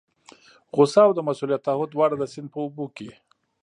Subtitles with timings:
[0.75, 3.09] غوسه او د مسؤلیت تعهد دواړه د سیند په اوبو کې.